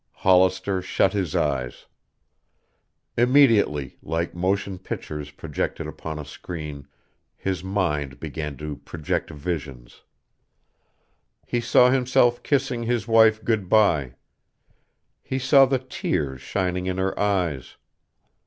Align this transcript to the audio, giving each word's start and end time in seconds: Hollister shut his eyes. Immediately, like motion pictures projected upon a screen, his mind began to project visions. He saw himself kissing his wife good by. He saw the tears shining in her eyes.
Hollister 0.25 0.81
shut 0.81 1.13
his 1.13 1.35
eyes. 1.35 1.85
Immediately, 3.15 3.99
like 4.01 4.33
motion 4.33 4.79
pictures 4.79 5.29
projected 5.29 5.85
upon 5.85 6.17
a 6.17 6.25
screen, 6.25 6.87
his 7.37 7.63
mind 7.63 8.19
began 8.19 8.57
to 8.57 8.77
project 8.77 9.29
visions. 9.29 10.01
He 11.45 11.61
saw 11.61 11.91
himself 11.91 12.41
kissing 12.41 12.81
his 12.81 13.07
wife 13.07 13.43
good 13.45 13.69
by. 13.69 14.15
He 15.21 15.37
saw 15.37 15.67
the 15.67 15.77
tears 15.77 16.41
shining 16.41 16.87
in 16.87 16.97
her 16.97 17.13
eyes. 17.19 17.77